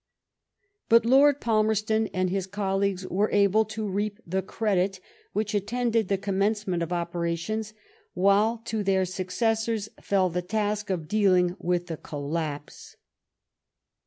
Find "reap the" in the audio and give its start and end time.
3.87-4.41